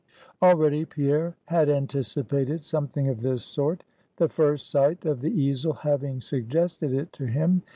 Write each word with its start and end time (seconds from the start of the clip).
Already 0.41 0.83
Pierre 0.83 1.35
had 1.45 1.69
anticipated 1.69 2.63
something 2.63 3.07
of 3.07 3.21
this 3.21 3.43
sort; 3.43 3.83
the 4.17 4.27
first 4.27 4.67
sight 4.67 5.05
of 5.05 5.21
the 5.21 5.29
easel 5.29 5.73
having 5.73 6.19
suggested 6.19 6.91
it 6.91 7.13
to 7.13 7.27
him. 7.27 7.61